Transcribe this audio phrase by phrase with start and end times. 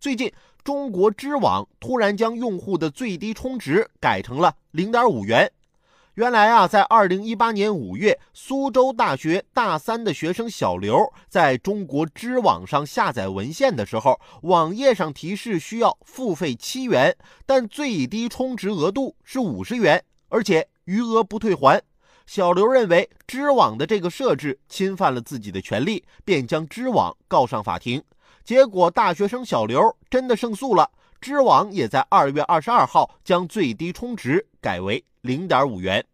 [0.00, 0.32] 最近，
[0.64, 5.52] 中国知网突然将用户的最低充值改成了零点五元。
[6.14, 17.14] 原来啊，在二零一八年五月，苏州大学大三的学生小刘在中国知网上下载文献的时候，网页上提示需要付费七元，
[17.44, 21.78] 但最低充值额度是五十元，而且余额不退还。
[22.24, 28.02] 小刘认为知网的这个设置侵犯了自己的权利，便将知网告上法庭。
[28.44, 30.90] 结果，大学生小刘真的胜诉了。
[31.20, 36.04] 知网也在二月二十二号将最低充值改为零点五元。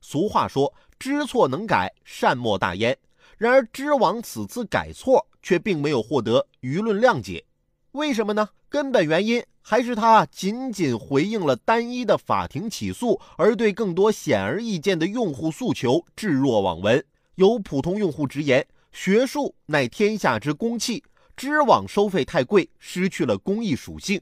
[0.00, 2.98] 俗话说“知错能改，善莫大焉”。
[3.38, 7.44] 然而，知网此次改错却并没有获得舆论谅解。
[7.92, 8.48] 为什么呢？
[8.68, 17.02] 根本原因还是他仅仅回应了单一的法庭起诉，而对更多显而易见的用户诉求置若罔闻。
[17.36, 21.04] 有普通用户直言：“学术乃天下之公器。”
[21.38, 24.20] 知网收费太贵，失去了公益属性。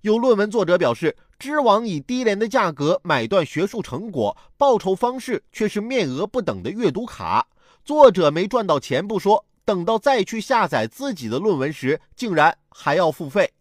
[0.00, 7.46] 有论文作者表示，知网以低廉的价格买断学术成果，报酬方式却是面额不等的阅读卡。
[7.84, 13.52] 作者没赚到钱不说，等到再去下载自己的论文时，竟然还要付费。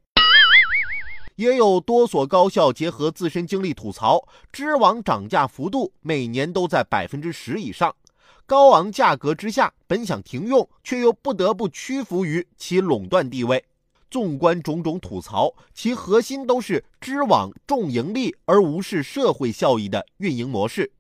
[1.36, 7.96] 也有多所高校结合自身经历吐槽，知网涨价幅度每年都在百分之十以上。
[8.48, 13.66] 高昂价格之下，本想停用，却又不得不屈服于其垄断地位。
[14.12, 20.92] 纵观种种吐槽，其核心都是知网重盈利而无视社会效益的运营模式。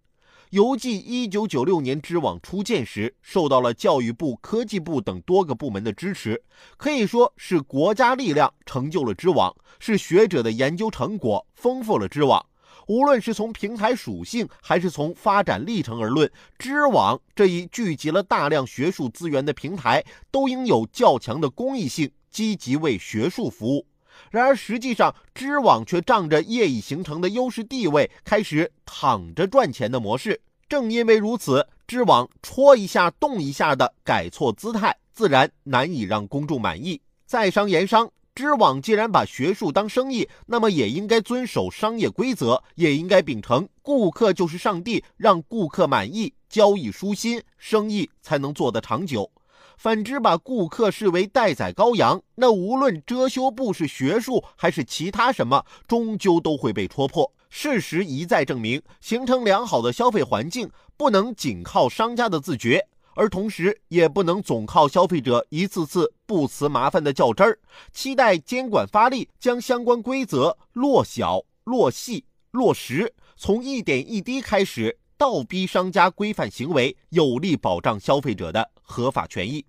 [0.50, 6.42] 犹记一九九六年知网初建时，受到了教育部、科技部等多个部门的支持，
[6.78, 12.44] 可以说是国家力量成就了知网，是学者的研究成果丰富了知网。
[12.88, 23.86] 无论是从平台属性还是从发展历程而论，知网这一聚集了大量学术资源的平台，都应有较强的公益性，积极为学术服务。
[24.32, 30.40] 然而，实际上知网却仗着业已形成的优势地位，开始躺着赚钱的模式。
[30.70, 37.02] 正因为如此，知网戳一下动一下的改错姿态，自然难以让公众满意。
[37.26, 38.10] 在商言商。
[38.36, 49.32] 知网既然把学术当生意，那么也应该遵守商业规则，也应该秉承“顾客就是上帝”，让顾客满意，交易舒心，生意才能做得长久。
[49.78, 57.32] 反之，把顾客视为待宰羔羊，那无论遮羞布是学术还是其他什么，终究都会被戳破。
[57.50, 62.86] 事实一再证明，形成良好的消费环境，不能仅靠商家的自觉。
[63.16, 67.58] 而同时，也不能总靠消费者一次次不辞麻烦的较真儿。
[67.92, 79.66] 期待监管发力，将相关规则落小、落细、落实，从一点一滴开始，倒逼商家规范行为，有力保障消费者的合法权益。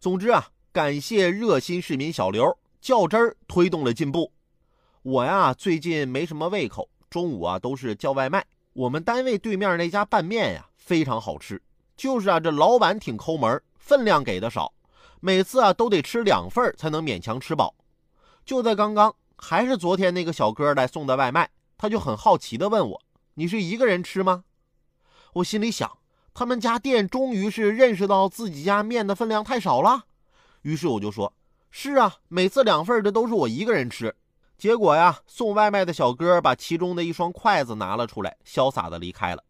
[0.00, 4.32] 总之啊，感谢热心市民小刘较真儿推动了进步。
[5.02, 8.46] 我呀，最近没什么胃口，中午啊都是叫外卖。
[8.74, 10.68] 我们单位对面那家拌面呀。
[10.76, 11.62] 非常好吃，
[11.96, 14.74] 就是啊，这老板挺抠门，分量给的少，
[15.20, 17.74] 每次啊都得吃两份才能勉强吃饱。
[18.44, 21.48] 就在刚刚，还是昨天那个小哥来送的外卖，
[21.78, 23.02] 他就很好奇的问我
[23.32, 24.44] ：“你是一个人吃吗？”
[25.32, 25.90] 我心里想，
[26.34, 30.04] 他们家店终于是认识到自己家面的分量太少了，
[30.60, 31.32] 于是我就说
[31.72, 34.14] ：“是啊，每次两份的都是我一个人吃。”
[34.56, 39.42] 结果呀，送外卖的小哥把其中的一双筷子拿了出来，潇洒的离开了。